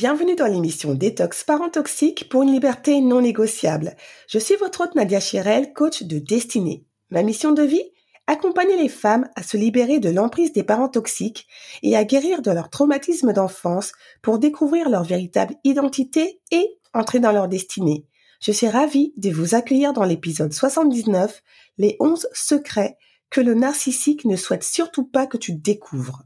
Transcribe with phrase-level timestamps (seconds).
[0.00, 3.96] Bienvenue dans l'émission Détox Parents Toxiques pour une liberté non négociable.
[4.28, 6.84] Je suis votre hôte Nadia Chirel, coach de destinée.
[7.10, 7.82] Ma mission de vie?
[8.28, 11.48] Accompagner les femmes à se libérer de l'emprise des parents toxiques
[11.82, 13.90] et à guérir de leur traumatisme d'enfance
[14.22, 18.06] pour découvrir leur véritable identité et entrer dans leur destinée.
[18.40, 21.42] Je suis ravie de vous accueillir dans l'épisode 79,
[21.76, 22.98] les 11 secrets
[23.30, 26.22] que le narcissique ne souhaite surtout pas que tu découvres.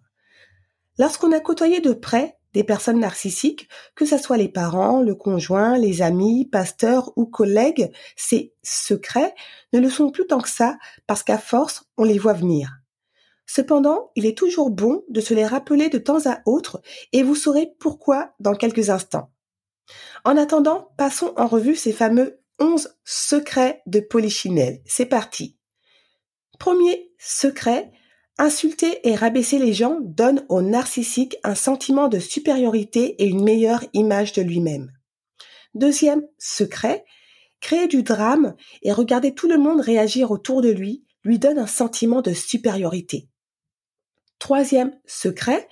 [0.99, 5.79] Lorsqu'on a côtoyé de près des personnes narcissiques, que ce soit les parents, le conjoint,
[5.79, 9.35] les amis, pasteurs ou collègues, ces secrets
[9.73, 12.71] ne le sont plus tant que ça parce qu'à force, on les voit venir.
[13.47, 16.81] Cependant, il est toujours bon de se les rappeler de temps à autre
[17.13, 19.31] et vous saurez pourquoi dans quelques instants.
[20.25, 24.81] En attendant, passons en revue ces fameux 11 secrets de Polichinelle.
[24.87, 25.59] C'est parti.
[26.59, 27.91] Premier secret,
[28.39, 33.85] Insulter et rabaisser les gens donne au narcissique un sentiment de supériorité et une meilleure
[33.93, 34.91] image de lui-même.
[35.75, 37.05] Deuxième secret,
[37.61, 41.67] créer du drame et regarder tout le monde réagir autour de lui lui donne un
[41.67, 43.29] sentiment de supériorité.
[44.39, 45.69] Troisième secret,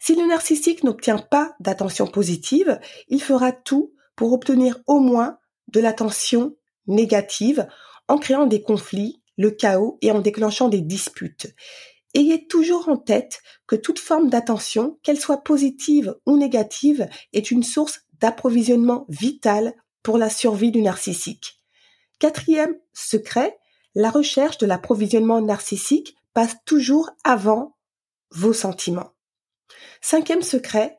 [0.00, 5.38] si le narcissique n'obtient pas d'attention positive, il fera tout pour obtenir au moins
[5.68, 7.66] de l'attention négative
[8.08, 11.54] en créant des conflits, le chaos et en déclenchant des disputes.
[12.14, 17.64] Ayez toujours en tête que toute forme d'attention, qu'elle soit positive ou négative, est une
[17.64, 21.60] source d'approvisionnement vital pour la survie du narcissique.
[22.20, 23.58] Quatrième secret,
[23.96, 27.76] la recherche de l'approvisionnement narcissique passe toujours avant
[28.30, 29.12] vos sentiments.
[30.00, 30.98] Cinquième secret,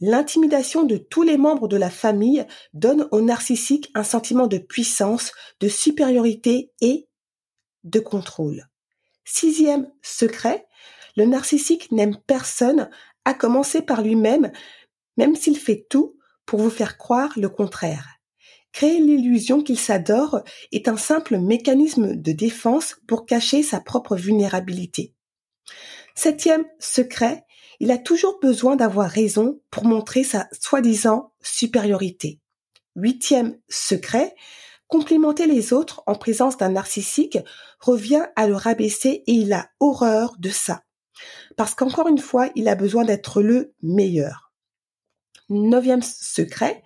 [0.00, 5.32] l'intimidation de tous les membres de la famille donne au narcissique un sentiment de puissance,
[5.60, 7.08] de supériorité et
[7.84, 8.68] de contrôle.
[9.24, 10.66] Sixième secret,
[11.16, 12.90] le narcissique n'aime personne,
[13.24, 14.52] à commencer par lui-même,
[15.16, 18.06] même s'il fait tout pour vous faire croire le contraire.
[18.72, 20.42] Créer l'illusion qu'il s'adore
[20.72, 25.14] est un simple mécanisme de défense pour cacher sa propre vulnérabilité.
[26.14, 27.44] Septième secret,
[27.80, 32.40] il a toujours besoin d'avoir raison pour montrer sa soi-disant supériorité.
[32.96, 34.34] Huitième secret,
[34.94, 37.38] Complimenter les autres en présence d'un narcissique
[37.80, 40.84] revient à le rabaisser et il a horreur de ça.
[41.56, 44.52] Parce qu'encore une fois, il a besoin d'être le meilleur.
[45.48, 46.84] Neuvième secret,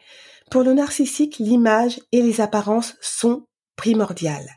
[0.51, 4.49] pour le narcissique, l'image et les apparences sont primordiales.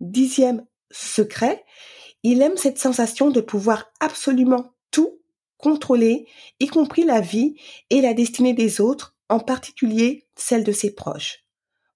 [0.00, 1.66] Dixième secret,
[2.22, 5.20] il aime cette sensation de pouvoir absolument tout
[5.58, 6.26] contrôler,
[6.58, 7.60] y compris la vie
[7.90, 11.44] et la destinée des autres, en particulier celle de ses proches.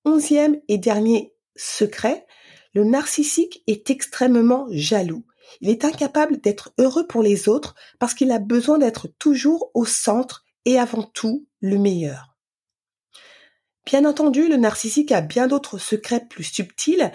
[0.04, 2.26] Onzième et dernier secret,
[2.74, 5.24] le narcissique est extrêmement jaloux.
[5.60, 9.84] Il est incapable d'être heureux pour les autres parce qu'il a besoin d'être toujours au
[9.84, 12.36] centre et avant tout le meilleur.
[13.84, 17.10] Bien entendu, le narcissique a bien d'autres secrets plus subtils,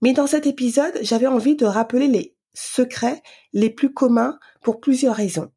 [0.00, 3.22] mais dans cet épisode, j'avais envie de rappeler les secrets
[3.52, 5.50] les plus communs pour plusieurs raisons.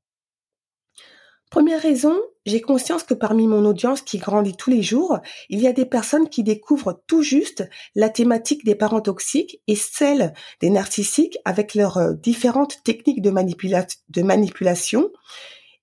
[1.50, 5.20] Première raison, j'ai conscience que parmi mon audience qui grandit tous les jours,
[5.50, 9.76] il y a des personnes qui découvrent tout juste la thématique des parents toxiques et
[9.76, 15.12] celle des narcissiques avec leurs euh, différentes techniques de, de manipulation.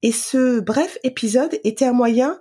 [0.03, 2.39] Et ce bref épisode était un moyen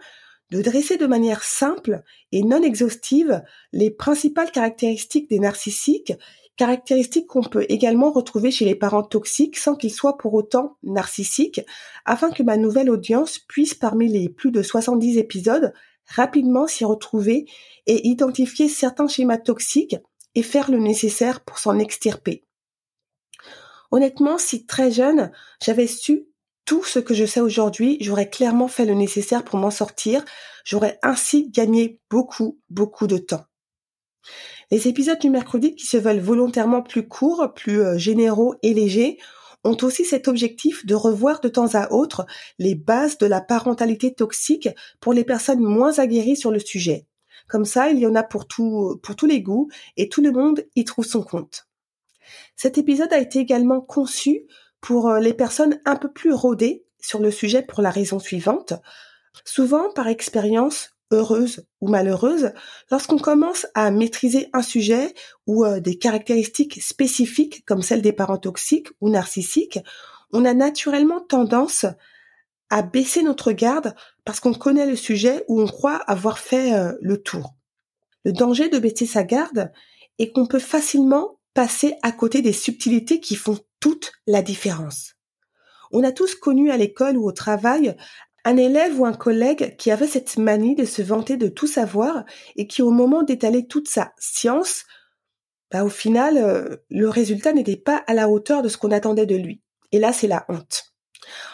[0.52, 3.42] de dresser de manière simple et non exhaustive
[3.72, 6.14] les principales caractéristiques des narcissiques
[6.58, 11.62] caractéristiques qu'on peut également retrouver chez les parents toxiques sans qu'ils soient pour autant narcissiques,
[12.06, 15.74] afin que ma nouvelle audience puisse, parmi les plus de 70 épisodes,
[16.08, 17.46] rapidement s'y retrouver
[17.88, 19.98] et identifier certains schémas toxiques
[20.36, 22.44] et faire le nécessaire pour s'en extirper.
[23.92, 25.32] Honnêtement, si très jeune,
[25.62, 26.28] j'avais su
[26.66, 30.24] tout ce que je sais aujourd'hui, j'aurais clairement fait le nécessaire pour m'en sortir.
[30.64, 33.44] J'aurais ainsi gagné beaucoup, beaucoup de temps.
[34.72, 39.18] Les épisodes du mercredi qui se veulent volontairement plus courts, plus euh, généraux et légers
[39.66, 42.26] ont aussi cet objectif de revoir de temps à autre
[42.58, 44.70] les bases de la parentalité toxique
[45.02, 47.06] pour les personnes moins aguerries sur le sujet.
[47.48, 50.86] Comme ça, il y en a pour tous les goûts et tout le monde y
[50.86, 51.68] trouve son compte.
[52.56, 54.44] Cet épisode a été également conçu
[54.80, 58.74] pour euh, les personnes un peu plus rodées sur le sujet pour la raison suivante.
[59.44, 62.52] Souvent, par expérience, heureuse ou malheureuse,
[62.90, 65.14] lorsqu'on commence à maîtriser un sujet
[65.48, 69.80] ou euh, des caractéristiques spécifiques comme celles des parents toxiques ou narcissiques,
[70.32, 71.86] on a naturellement tendance
[72.70, 73.94] à baisser notre garde
[74.26, 77.54] parce qu'on connaît le sujet ou on croit avoir fait euh, le tour.
[78.24, 79.72] Le danger de baisser sa garde
[80.20, 85.16] est qu'on peut facilement passer à côté des subtilités qui font toute la différence.
[85.92, 87.96] On a tous connu à l'école ou au travail
[88.44, 92.24] un élève ou un collègue qui avait cette manie de se vanter de tout savoir
[92.56, 94.86] et qui au moment d'étaler toute sa science,
[95.70, 99.26] bah au final, euh, le résultat n'était pas à la hauteur de ce qu'on attendait
[99.26, 99.62] de lui.
[99.92, 100.92] Et là, c'est la honte.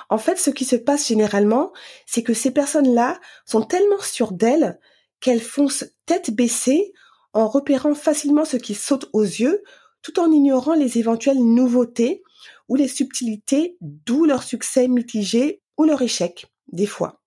[0.10, 1.72] En fait, ce qui se passe généralement,
[2.06, 4.80] c'est que ces personnes-là sont tellement sûres d'elles
[5.20, 6.94] qu'elles foncent tête baissée
[7.34, 9.62] en repérant facilement ce qui saute aux yeux,
[10.02, 12.24] tout en ignorant les éventuelles nouveautés
[12.70, 17.22] ou les subtilités, d'où leur succès mitigé ou leur échec des fois.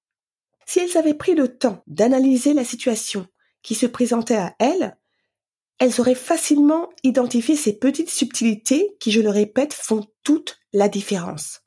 [0.67, 3.27] Si elles avaient pris le temps d'analyser la situation
[3.63, 4.97] qui se présentait à elles,
[5.79, 11.63] elles auraient facilement identifié ces petites subtilités qui, je le répète, font toute la différence.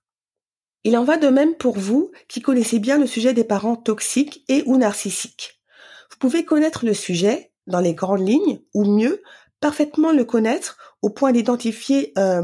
[0.83, 4.43] Il en va de même pour vous qui connaissez bien le sujet des parents toxiques
[4.49, 5.61] et ou narcissiques.
[6.11, 9.21] Vous pouvez connaître le sujet dans les grandes lignes, ou mieux,
[9.59, 12.43] parfaitement le connaître au point d'identifier euh,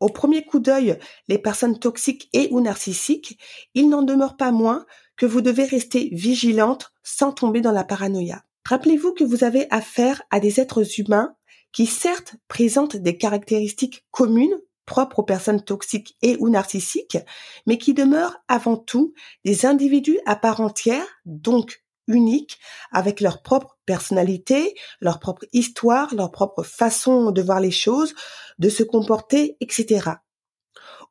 [0.00, 0.98] au premier coup d'œil
[1.28, 3.38] les personnes toxiques et ou narcissiques,
[3.74, 4.86] il n'en demeure pas moins
[5.16, 8.42] que vous devez rester vigilante sans tomber dans la paranoïa.
[8.66, 11.34] Rappelez-vous que vous avez affaire à des êtres humains
[11.72, 17.18] qui certes présentent des caractéristiques communes propres aux personnes toxiques et ou narcissiques,
[17.66, 19.14] mais qui demeurent avant tout
[19.44, 22.58] des individus à part entière, donc uniques,
[22.90, 28.14] avec leur propre personnalité, leur propre histoire, leur propre façon de voir les choses,
[28.60, 30.10] de se comporter, etc.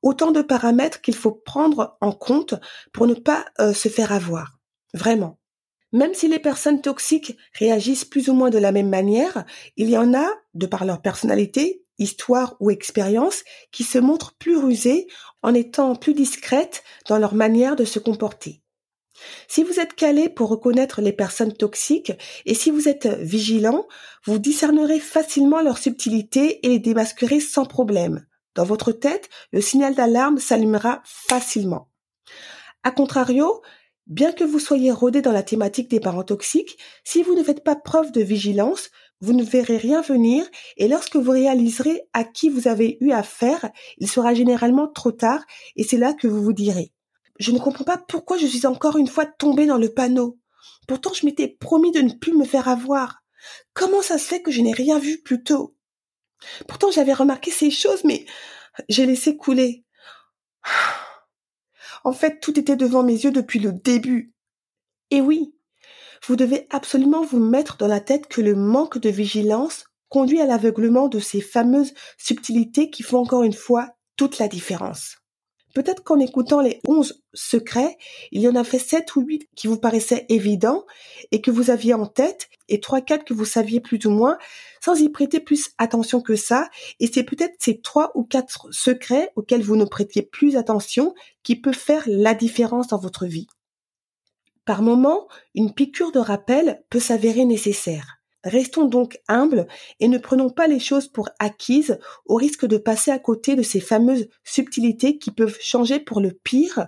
[0.02, 2.56] Autant de paramètres qu'il faut prendre en compte
[2.94, 4.60] pour ne pas euh, se faire avoir.
[4.94, 5.40] Vraiment.
[5.92, 9.44] Même si les personnes toxiques réagissent plus ou moins de la même manière,
[9.76, 13.44] il y en a, de par leur personnalité, histoire ou expérience,
[13.74, 15.08] qui se montrent plus rusées
[15.42, 18.62] en étant plus discrètes dans leur manière de se comporter.
[19.48, 22.14] Si vous êtes calé pour reconnaître les personnes toxiques
[22.46, 23.88] et si vous êtes vigilant,
[24.26, 28.26] vous discernerez facilement leurs subtilités et les démasquerez sans problème.
[28.56, 31.90] Dans votre tête, le signal d'alarme s'allumera facilement.
[32.84, 33.62] A contrario,
[34.08, 37.64] bien que vous soyez rodé dans la thématique des parents toxiques, si vous ne faites
[37.64, 38.90] pas preuve de vigilance,
[39.22, 40.46] vous ne verrez rien venir
[40.78, 45.44] et lorsque vous réaliserez à qui vous avez eu affaire, il sera généralement trop tard
[45.76, 46.94] et c'est là que vous vous direz
[47.40, 50.38] je ne comprends pas pourquoi je suis encore une fois tombée dans le panneau.
[50.88, 53.24] Pourtant, je m'étais promis de ne plus me faire avoir.
[53.74, 55.76] Comment ça se fait que je n'ai rien vu plus tôt?
[56.68, 58.26] Pourtant, j'avais remarqué ces choses, mais
[58.90, 59.86] j'ai laissé couler.
[62.06, 64.34] En fait, tout était devant mes yeux depuis le début.
[65.12, 65.54] Et oui,
[66.26, 70.46] vous devez absolument vous mettre dans la tête que le manque de vigilance conduit à
[70.46, 75.19] l'aveuglement de ces fameuses subtilités qui font encore une fois toute la différence.
[75.74, 77.98] Peut-être qu'en écoutant les onze secrets,
[78.32, 80.86] il y en a fait sept ou huit qui vous paraissaient évidents
[81.32, 84.38] et que vous aviez en tête et trois, quatre que vous saviez plus ou moins
[84.84, 86.70] sans y prêter plus attention que ça.
[87.00, 91.56] Et c'est peut-être ces trois ou quatre secrets auxquels vous ne prêtiez plus attention qui
[91.56, 93.48] peuvent faire la différence dans votre vie.
[94.66, 98.19] Par moment, une piqûre de rappel peut s'avérer nécessaire.
[98.44, 99.68] Restons donc humbles
[100.00, 103.64] et ne prenons pas les choses pour acquises au risque de passer à côté de
[103.64, 106.88] ces fameuses subtilités qui peuvent changer pour le pire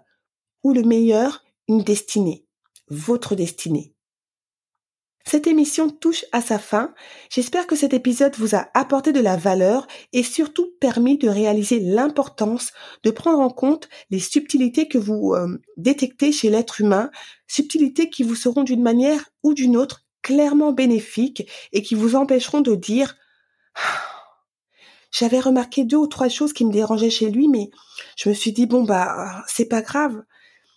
[0.63, 2.45] ou le meilleur une destinée,
[2.87, 3.93] votre destinée.
[5.25, 6.93] Cette émission touche à sa fin.
[7.29, 11.79] J'espère que cet épisode vous a apporté de la valeur et surtout permis de réaliser
[11.79, 12.71] l'importance
[13.03, 17.11] de prendre en compte les subtilités que vous euh, détectez chez l'être humain,
[17.47, 22.61] subtilités qui vous seront d'une manière ou d'une autre clairement bénéfiques et qui vous empêcheront
[22.61, 23.15] de dire
[25.11, 27.69] j'avais remarqué deux ou trois choses qui me dérangeaient chez lui, mais
[28.17, 30.23] je me suis dit bon bah c'est pas grave,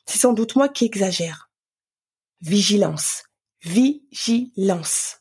[0.07, 1.51] c'est sans doute moi qui exagère.
[2.41, 3.25] Vigilance,
[3.63, 5.19] vigilance.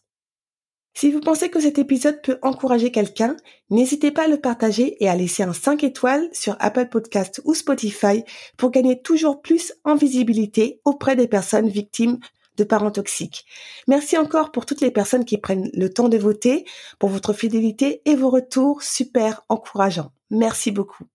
[0.95, 3.35] Si vous pensez que cet épisode peut encourager quelqu'un,
[3.71, 7.55] n'hésitez pas à le partager et à laisser un 5 étoiles sur Apple Podcast ou
[7.55, 8.23] Spotify
[8.57, 12.19] pour gagner toujours plus en visibilité auprès des personnes victimes
[12.57, 13.45] de parents toxiques.
[13.87, 16.65] Merci encore pour toutes les personnes qui prennent le temps de voter,
[16.99, 20.11] pour votre fidélité et vos retours super encourageants.
[20.29, 21.05] Merci beaucoup.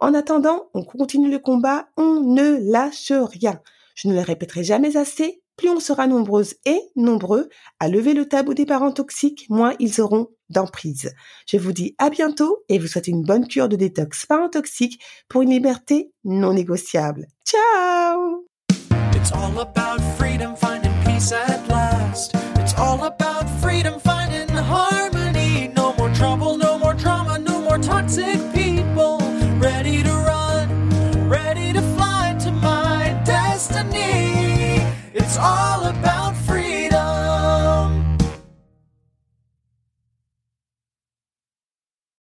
[0.00, 3.60] En attendant, on continue le combat, on ne lâche rien.
[3.94, 7.48] Je ne le répéterai jamais assez, plus on sera nombreuses et nombreux
[7.80, 11.12] à lever le tabou des parents toxiques, moins ils auront d'emprise.
[11.48, 15.02] Je vous dis à bientôt et vous souhaite une bonne cure de détox parents toxiques
[15.28, 17.26] pour une liberté non négociable.
[17.44, 18.45] Ciao
[19.26, 22.30] It's all about freedom, finding peace at last.
[22.58, 23.25] It's all about